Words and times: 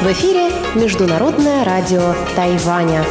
В 0.00 0.06
эфире 0.12 0.50
Международное 0.74 1.62
радио 1.62 2.14
Тайваня. 2.34 3.04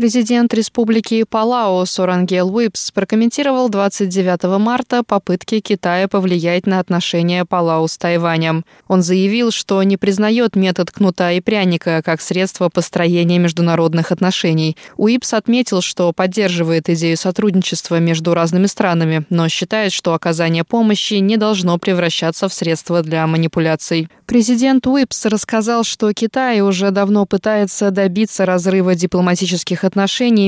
Президент 0.00 0.54
Республики 0.54 1.26
Палау 1.28 1.84
Сорангел 1.84 2.56
Уипс 2.56 2.90
прокомментировал 2.90 3.68
29 3.68 4.58
марта 4.58 5.02
попытки 5.06 5.60
Китая 5.60 6.08
повлиять 6.08 6.66
на 6.66 6.80
отношения 6.80 7.44
Палау 7.44 7.86
с 7.86 7.98
Тайванем. 7.98 8.64
Он 8.88 9.02
заявил, 9.02 9.50
что 9.50 9.82
не 9.82 9.98
признает 9.98 10.56
метод 10.56 10.90
кнута 10.90 11.32
и 11.32 11.42
пряника 11.42 12.00
как 12.02 12.22
средство 12.22 12.70
построения 12.70 13.38
международных 13.38 14.10
отношений. 14.10 14.74
Уипс 14.96 15.34
отметил, 15.34 15.82
что 15.82 16.10
поддерживает 16.14 16.88
идею 16.88 17.18
сотрудничества 17.18 18.00
между 18.00 18.32
разными 18.32 18.68
странами, 18.68 19.26
но 19.28 19.50
считает, 19.50 19.92
что 19.92 20.14
оказание 20.14 20.64
помощи 20.64 21.12
не 21.16 21.36
должно 21.36 21.76
превращаться 21.76 22.48
в 22.48 22.54
средство 22.54 23.02
для 23.02 23.26
манипуляций. 23.26 24.08
Президент 24.24 24.86
Уипс 24.86 25.26
рассказал, 25.26 25.84
что 25.84 26.10
Китай 26.14 26.62
уже 26.62 26.90
давно 26.90 27.26
пытается 27.26 27.90
добиться 27.90 28.46
разрыва 28.46 28.94
дипломатических 28.94 29.84
отношений 29.84 29.89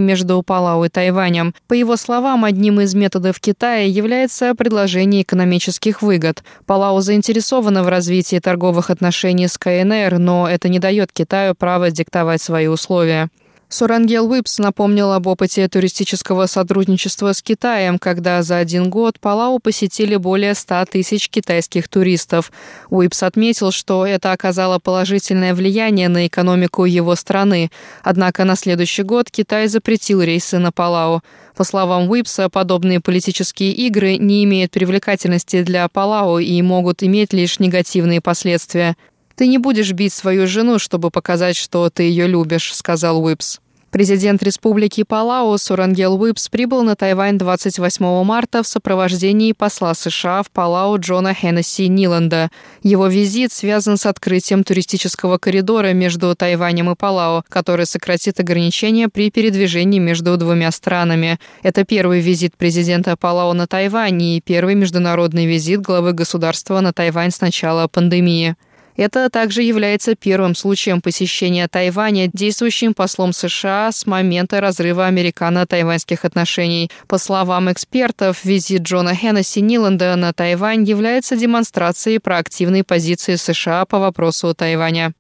между 0.00 0.42
Палау 0.42 0.84
и 0.84 0.88
Тайванем. 0.88 1.54
По 1.68 1.74
его 1.74 1.96
словам, 1.96 2.44
одним 2.44 2.80
из 2.80 2.94
методов 2.94 3.40
Китая 3.40 3.86
является 3.86 4.54
предложение 4.54 5.22
экономических 5.22 6.02
выгод. 6.02 6.42
Палау 6.66 7.00
заинтересована 7.00 7.82
в 7.82 7.88
развитии 7.88 8.38
торговых 8.38 8.90
отношений 8.90 9.48
с 9.48 9.58
КНР, 9.58 10.18
но 10.18 10.48
это 10.48 10.68
не 10.68 10.78
дает 10.78 11.12
Китаю 11.12 11.54
права 11.54 11.90
диктовать 11.90 12.42
свои 12.42 12.66
условия. 12.66 13.28
Сурангел 13.72 14.30
Уипс 14.30 14.58
напомнил 14.58 15.12
об 15.12 15.26
опыте 15.26 15.66
туристического 15.66 16.44
сотрудничества 16.44 17.32
с 17.32 17.40
Китаем, 17.40 17.98
когда 17.98 18.42
за 18.42 18.58
один 18.58 18.90
год 18.90 19.18
Палау 19.18 19.60
посетили 19.60 20.16
более 20.16 20.54
100 20.54 20.84
тысяч 20.90 21.30
китайских 21.30 21.88
туристов. 21.88 22.52
Уипс 22.90 23.22
отметил, 23.22 23.70
что 23.70 24.04
это 24.04 24.32
оказало 24.32 24.78
положительное 24.78 25.54
влияние 25.54 26.10
на 26.10 26.26
экономику 26.26 26.84
его 26.84 27.16
страны. 27.16 27.70
Однако 28.02 28.44
на 28.44 28.56
следующий 28.56 29.04
год 29.04 29.30
Китай 29.30 29.68
запретил 29.68 30.20
рейсы 30.20 30.58
на 30.58 30.70
Палау. 30.70 31.22
По 31.56 31.64
словам 31.64 32.10
Уипса, 32.10 32.50
подобные 32.50 33.00
политические 33.00 33.72
игры 33.72 34.18
не 34.18 34.44
имеют 34.44 34.72
привлекательности 34.72 35.62
для 35.62 35.88
Палау 35.88 36.38
и 36.40 36.60
могут 36.60 37.02
иметь 37.02 37.32
лишь 37.32 37.58
негативные 37.58 38.20
последствия. 38.20 38.96
«Ты 39.36 39.46
не 39.46 39.58
будешь 39.58 39.92
бить 39.92 40.12
свою 40.12 40.46
жену, 40.46 40.78
чтобы 40.78 41.10
показать, 41.10 41.56
что 41.56 41.90
ты 41.90 42.04
ее 42.04 42.26
любишь»,— 42.26 42.72
сказал 42.74 43.24
Уипс. 43.24 43.60
Президент 43.92 44.42
Республики 44.42 45.02
Палау 45.02 45.58
Сурангел 45.58 46.18
Уипс 46.18 46.48
прибыл 46.48 46.82
на 46.82 46.96
Тайвань 46.96 47.36
28 47.36 48.24
марта 48.24 48.62
в 48.62 48.66
сопровождении 48.66 49.52
посла 49.52 49.92
США 49.92 50.42
в 50.42 50.50
Палау 50.50 50.98
Джона 50.98 51.34
Хеннесси 51.34 51.88
Ниланда. 51.88 52.48
Его 52.82 53.08
визит 53.08 53.52
связан 53.52 53.98
с 53.98 54.06
открытием 54.06 54.64
туристического 54.64 55.36
коридора 55.36 55.92
между 55.92 56.34
Тайванем 56.34 56.90
и 56.90 56.94
Палау, 56.94 57.44
который 57.50 57.84
сократит 57.84 58.40
ограничения 58.40 59.10
при 59.10 59.30
передвижении 59.30 59.98
между 59.98 60.38
двумя 60.38 60.70
странами. 60.70 61.38
Это 61.62 61.84
первый 61.84 62.20
визит 62.20 62.56
президента 62.56 63.14
Палау 63.18 63.52
на 63.52 63.66
Тайвань 63.66 64.22
и 64.22 64.40
первый 64.40 64.74
международный 64.74 65.44
визит 65.44 65.82
главы 65.82 66.14
государства 66.14 66.80
на 66.80 66.94
Тайвань 66.94 67.30
с 67.30 67.42
начала 67.42 67.88
пандемии. 67.88 68.56
Это 68.96 69.30
также 69.30 69.62
является 69.62 70.14
первым 70.14 70.54
случаем 70.54 71.00
посещения 71.00 71.66
Тайваня 71.68 72.28
действующим 72.32 72.94
послом 72.94 73.32
США 73.32 73.90
с 73.92 74.06
момента 74.06 74.60
разрыва 74.60 75.06
американо-тайваньских 75.06 76.24
отношений. 76.24 76.90
По 77.08 77.18
словам 77.18 77.72
экспертов, 77.72 78.44
визит 78.44 78.82
Джона 78.82 79.14
Хеннесси 79.14 79.60
Ниланда 79.60 80.16
на 80.16 80.32
Тайвань 80.32 80.84
является 80.84 81.36
демонстрацией 81.36 82.20
проактивной 82.20 82.84
позиции 82.84 83.36
США 83.36 83.84
по 83.86 83.98
вопросу 83.98 84.54
Тайваня. 84.54 85.12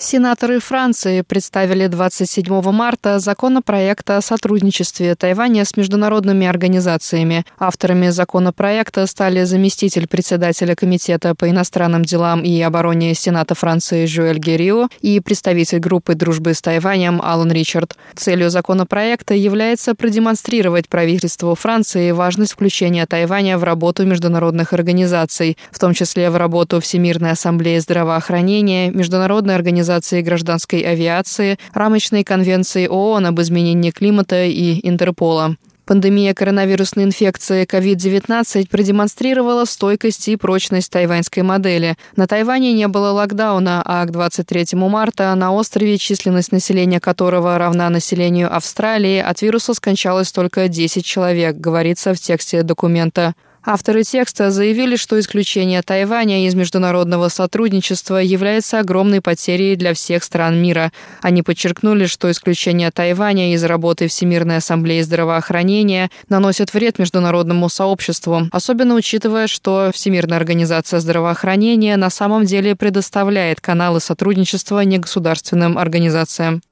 Сенаторы 0.00 0.60
Франции 0.60 1.22
представили 1.22 1.88
27 1.88 2.62
марта 2.70 3.18
законопроект 3.18 4.08
о 4.10 4.20
сотрудничестве 4.20 5.16
Тайваня 5.16 5.64
с 5.64 5.76
международными 5.76 6.46
организациями. 6.46 7.44
Авторами 7.58 8.10
законопроекта 8.10 9.08
стали 9.08 9.42
заместитель 9.42 10.06
председателя 10.06 10.76
Комитета 10.76 11.34
по 11.34 11.50
иностранным 11.50 12.04
делам 12.04 12.42
и 12.42 12.62
обороне 12.62 13.12
Сената 13.12 13.56
Франции 13.56 14.06
Жюэль 14.06 14.38
Герио 14.38 14.86
и 15.00 15.18
представитель 15.18 15.80
группы 15.80 16.14
дружбы 16.14 16.54
с 16.54 16.62
Тайванем 16.62 17.20
Алан 17.20 17.50
Ричард. 17.50 17.96
Целью 18.14 18.50
законопроекта 18.50 19.34
является 19.34 19.96
продемонстрировать 19.96 20.88
правительству 20.88 21.56
Франции 21.56 22.12
важность 22.12 22.52
включения 22.52 23.04
Тайваня 23.04 23.58
в 23.58 23.64
работу 23.64 24.06
международных 24.06 24.72
организаций, 24.72 25.58
в 25.72 25.80
том 25.80 25.92
числе 25.92 26.30
в 26.30 26.36
работу 26.36 26.80
Всемирной 26.80 27.32
ассамблеи 27.32 27.78
здравоохранения, 27.80 28.92
Международной 28.92 29.56
организации 29.56 29.87
Организации 29.88 30.20
гражданской 30.20 30.80
авиации, 30.80 31.58
рамочной 31.72 32.22
конвенции 32.22 32.86
ООН 32.86 33.26
об 33.26 33.40
изменении 33.40 33.90
климата 33.90 34.44
и 34.44 34.86
Интерпола. 34.86 35.56
Пандемия 35.86 36.34
коронавирусной 36.34 37.04
инфекции 37.04 37.64
COVID-19 37.64 38.68
продемонстрировала 38.68 39.64
стойкость 39.64 40.28
и 40.28 40.36
прочность 40.36 40.92
тайваньской 40.92 41.42
модели. 41.42 41.96
На 42.16 42.26
Тайване 42.26 42.74
не 42.74 42.86
было 42.86 43.12
локдауна, 43.12 43.80
а 43.82 44.04
к 44.04 44.10
23 44.10 44.66
марта 44.74 45.34
на 45.34 45.54
острове, 45.54 45.96
численность 45.96 46.52
населения 46.52 47.00
которого 47.00 47.56
равна 47.56 47.88
населению 47.88 48.54
Австралии, 48.54 49.18
от 49.18 49.40
вируса 49.40 49.72
скончалось 49.72 50.30
только 50.32 50.68
10 50.68 51.02
человек, 51.02 51.56
говорится 51.56 52.12
в 52.12 52.20
тексте 52.20 52.62
документа. 52.62 53.34
Авторы 53.70 54.02
текста 54.02 54.50
заявили, 54.50 54.96
что 54.96 55.20
исключение 55.20 55.82
Тайваня 55.82 56.46
из 56.46 56.54
международного 56.54 57.28
сотрудничества 57.28 58.16
является 58.16 58.80
огромной 58.80 59.20
потерей 59.20 59.76
для 59.76 59.92
всех 59.92 60.24
стран 60.24 60.56
мира. 60.56 60.90
Они 61.20 61.42
подчеркнули, 61.42 62.06
что 62.06 62.30
исключение 62.30 62.90
Тайваня 62.90 63.52
из 63.52 63.62
работы 63.62 64.08
Всемирной 64.08 64.56
ассамблеи 64.56 65.02
здравоохранения 65.02 66.10
наносит 66.30 66.72
вред 66.72 66.98
международному 66.98 67.68
сообществу, 67.68 68.48
особенно 68.52 68.94
учитывая, 68.94 69.46
что 69.46 69.90
Всемирная 69.92 70.38
организация 70.38 70.98
здравоохранения 71.00 71.98
на 71.98 72.08
самом 72.08 72.46
деле 72.46 72.74
предоставляет 72.74 73.60
каналы 73.60 74.00
сотрудничества 74.00 74.80
негосударственным 74.80 75.76
организациям. 75.76 76.62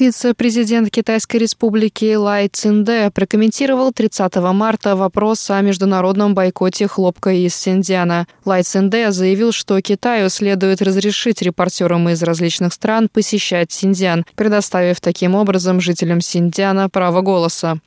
Вице-президент 0.00 0.90
Китайской 0.90 1.36
республики 1.36 2.14
Лай 2.14 2.48
Цинде 2.48 3.10
прокомментировал 3.10 3.92
30 3.92 4.34
марта 4.36 4.96
вопрос 4.96 5.50
о 5.50 5.60
международном 5.60 6.34
бойкоте 6.34 6.88
хлопка 6.88 7.32
из 7.32 7.54
Синдиана. 7.54 8.26
Лай 8.46 8.62
Цинде 8.62 9.10
заявил, 9.10 9.52
что 9.52 9.78
Китаю 9.82 10.30
следует 10.30 10.80
разрешить 10.80 11.42
репортерам 11.42 12.08
из 12.08 12.22
различных 12.22 12.72
стран 12.72 13.10
посещать 13.12 13.72
Синдиан, 13.72 14.24
предоставив 14.36 15.02
таким 15.02 15.34
образом 15.34 15.82
жителям 15.82 16.22
Синдиана 16.22 16.88
право 16.88 17.20
голоса. 17.20 17.78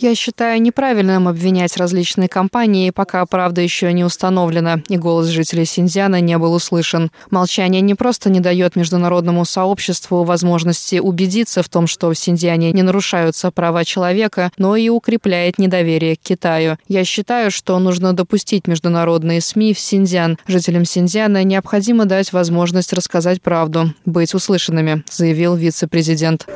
Я 0.00 0.14
считаю 0.14 0.62
неправильным 0.62 1.28
обвинять 1.28 1.76
различные 1.76 2.28
компании, 2.28 2.90
пока 2.90 3.24
правда 3.26 3.60
еще 3.60 3.92
не 3.92 4.04
установлена, 4.04 4.80
и 4.88 4.96
голос 4.96 5.26
жителей 5.26 5.64
Синьцзяна 5.64 6.20
не 6.20 6.38
был 6.38 6.54
услышан. 6.54 7.10
Молчание 7.30 7.80
не 7.80 7.94
просто 7.94 8.30
не 8.30 8.40
дает 8.40 8.76
международному 8.76 9.44
сообществу 9.44 10.24
возможности 10.24 11.00
убедиться 11.00 11.62
в 11.62 11.68
том, 11.68 11.86
что 11.86 12.08
в 12.08 12.14
Синьцзяне 12.14 12.72
не 12.72 12.82
нарушаются 12.82 13.50
права 13.50 13.84
человека, 13.84 14.52
но 14.56 14.76
и 14.76 14.88
укрепляет 14.88 15.58
недоверие 15.58 16.16
к 16.16 16.20
Китаю. 16.20 16.76
Я 16.86 17.04
считаю, 17.04 17.50
что 17.50 17.78
нужно 17.78 18.12
допустить 18.12 18.66
международные 18.66 19.40
СМИ 19.40 19.74
в 19.74 19.78
Синьцзян. 19.78 20.38
Жителям 20.46 20.84
Синьцзяна 20.84 21.44
необходимо 21.44 22.04
дать 22.04 22.32
возможность 22.32 22.92
рассказать 22.92 23.42
правду, 23.42 23.92
быть 24.04 24.34
услышанными, 24.34 25.02
заявил 25.10 25.54
вице-президент. 25.56 26.46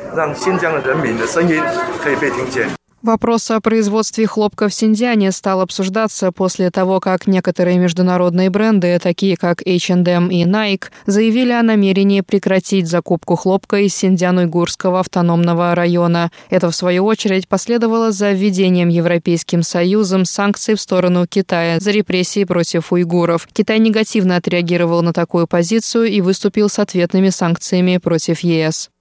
Вопрос 3.03 3.51
о 3.51 3.59
производстве 3.59 4.25
хлопка 4.27 4.69
в 4.69 4.73
Синдиане 4.73 5.33
стал 5.33 5.59
обсуждаться 5.59 6.31
после 6.31 6.71
того, 6.71 7.01
как 7.01 7.27
некоторые 7.27 7.77
международные 7.77 8.49
бренды, 8.49 8.97
такие 8.97 9.35
как 9.35 9.61
H&M 9.61 10.29
и 10.29 10.45
Nike, 10.45 10.85
заявили 11.05 11.51
о 11.51 11.63
намерении 11.63 12.21
прекратить 12.21 12.87
закупку 12.87 13.35
хлопка 13.35 13.79
из 13.79 13.93
Синдиан-Уйгурского 14.01 15.01
автономного 15.01 15.75
района. 15.75 16.31
Это, 16.49 16.71
в 16.71 16.75
свою 16.77 17.03
очередь, 17.03 17.49
последовало 17.49 18.13
за 18.13 18.31
введением 18.31 18.87
Европейским 18.87 19.63
Союзом 19.63 20.23
санкций 20.23 20.75
в 20.75 20.79
сторону 20.79 21.27
Китая 21.27 21.81
за 21.81 21.91
репрессии 21.91 22.45
против 22.45 22.93
уйгуров. 22.93 23.49
Китай 23.51 23.79
негативно 23.79 24.37
отреагировал 24.37 25.01
на 25.01 25.11
такую 25.11 25.45
позицию 25.45 26.05
и 26.05 26.21
выступил 26.21 26.69
с 26.69 26.79
ответными 26.79 27.31
санкциями 27.31 27.97
против 27.97 28.39
ЕС. 28.39 28.92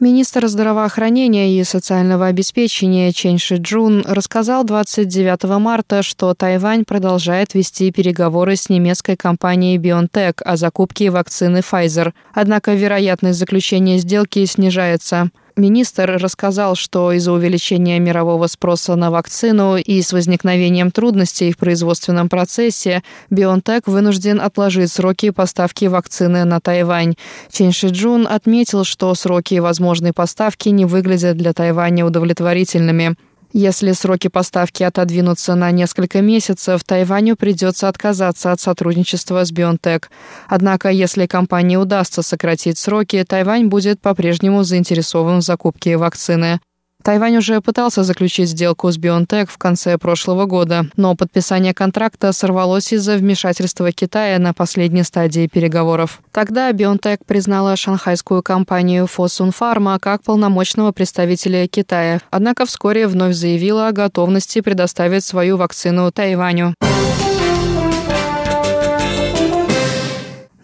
Министр 0.00 0.46
здравоохранения 0.46 1.58
и 1.58 1.64
социального 1.64 2.26
обеспечения 2.26 3.12
Чен 3.12 3.36
Шиджун 3.36 4.04
рассказал 4.06 4.62
29 4.62 5.58
марта, 5.58 6.04
что 6.04 6.34
Тайвань 6.34 6.84
продолжает 6.84 7.54
вести 7.54 7.90
переговоры 7.90 8.54
с 8.54 8.68
немецкой 8.68 9.16
компанией 9.16 9.76
BioNTech 9.76 10.40
о 10.44 10.56
закупке 10.56 11.10
вакцины 11.10 11.58
Pfizer. 11.68 12.12
Однако 12.32 12.74
вероятность 12.74 13.40
заключения 13.40 13.98
сделки 13.98 14.44
снижается. 14.44 15.30
Министр 15.58 16.18
рассказал, 16.22 16.76
что 16.76 17.10
из-за 17.10 17.32
увеличения 17.32 17.98
мирового 17.98 18.46
спроса 18.46 18.94
на 18.94 19.10
вакцину 19.10 19.76
и 19.76 20.00
с 20.00 20.12
возникновением 20.12 20.92
трудностей 20.92 21.50
в 21.50 21.58
производственном 21.58 22.28
процессе 22.28 23.02
BioNTech 23.32 23.82
вынужден 23.86 24.40
отложить 24.40 24.92
сроки 24.92 25.30
поставки 25.30 25.86
вакцины 25.86 26.44
на 26.44 26.60
Тайвань. 26.60 27.16
Чен 27.50 27.72
Шиджун 27.72 28.28
отметил, 28.28 28.84
что 28.84 29.12
сроки 29.16 29.58
возможной 29.58 30.12
поставки 30.12 30.68
не 30.68 30.84
выглядят 30.84 31.36
для 31.36 31.52
Тайваня 31.52 32.06
удовлетворительными. 32.06 33.16
Если 33.52 33.92
сроки 33.92 34.28
поставки 34.28 34.82
отодвинутся 34.82 35.54
на 35.54 35.70
несколько 35.70 36.20
месяцев, 36.20 36.84
Тайваню 36.84 37.34
придется 37.34 37.88
отказаться 37.88 38.52
от 38.52 38.60
сотрудничества 38.60 39.44
с 39.44 39.52
BioNTech. 39.52 40.04
Однако, 40.48 40.90
если 40.90 41.26
компании 41.26 41.76
удастся 41.76 42.22
сократить 42.22 42.78
сроки, 42.78 43.24
Тайвань 43.26 43.66
будет 43.66 44.00
по-прежнему 44.00 44.64
заинтересован 44.64 45.38
в 45.38 45.44
закупке 45.44 45.96
вакцины. 45.96 46.60
Тайвань 47.08 47.38
уже 47.38 47.62
пытался 47.62 48.04
заключить 48.04 48.50
сделку 48.50 48.90
с 48.90 48.98
BioNTech 48.98 49.46
в 49.48 49.56
конце 49.56 49.96
прошлого 49.96 50.44
года, 50.44 50.84
но 50.98 51.16
подписание 51.16 51.72
контракта 51.72 52.34
сорвалось 52.34 52.92
из-за 52.92 53.16
вмешательства 53.16 53.90
Китая 53.92 54.38
на 54.38 54.52
последней 54.52 55.04
стадии 55.04 55.46
переговоров. 55.46 56.20
Тогда 56.32 56.70
BioNTech 56.70 57.20
признала 57.26 57.76
шанхайскую 57.76 58.42
компанию 58.42 59.06
Fosun 59.06 59.54
Pharma 59.58 59.98
как 59.98 60.22
полномочного 60.22 60.92
представителя 60.92 61.66
Китая, 61.66 62.20
однако 62.28 62.66
вскоре 62.66 63.06
вновь 63.06 63.34
заявила 63.34 63.88
о 63.88 63.92
готовности 63.92 64.60
предоставить 64.60 65.24
свою 65.24 65.56
вакцину 65.56 66.12
Тайваню. 66.12 66.74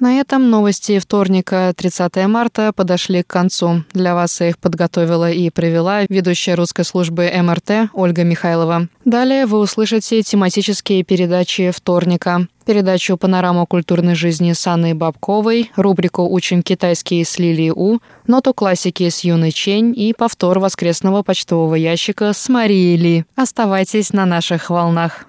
На 0.04 0.20
этом 0.20 0.50
новости 0.50 0.98
вторника, 0.98 1.72
30 1.74 2.26
марта, 2.26 2.74
подошли 2.76 3.22
к 3.22 3.26
концу. 3.26 3.84
Для 3.94 4.14
вас 4.14 4.38
их 4.42 4.58
подготовила 4.58 5.30
и 5.30 5.48
провела 5.48 6.02
ведущая 6.10 6.56
русской 6.56 6.84
службы 6.84 7.32
МРТ 7.34 7.88
Ольга 7.94 8.22
Михайлова. 8.22 8.88
Далее 9.06 9.46
вы 9.46 9.60
услышите 9.60 10.20
тематические 10.20 11.04
передачи 11.04 11.70
вторника. 11.74 12.48
Передачу 12.66 13.16
«Панорама 13.16 13.64
культурной 13.64 14.14
жизни» 14.14 14.52
с 14.52 14.66
Анной 14.66 14.92
Бабковой, 14.92 15.70
рубрику 15.74 16.28
«Учим 16.30 16.62
китайский» 16.62 17.24
с 17.24 17.38
Лилией 17.38 17.70
У, 17.70 18.00
ноту 18.26 18.52
классики 18.52 19.08
с 19.08 19.20
Юной 19.20 19.52
Чень 19.52 19.94
и 19.98 20.12
повтор 20.12 20.58
воскресного 20.58 21.22
почтового 21.22 21.76
ящика 21.76 22.34
с 22.34 22.46
Марией 22.50 22.96
Ли. 22.96 23.24
Оставайтесь 23.36 24.12
на 24.12 24.26
наших 24.26 24.68
волнах. 24.68 25.24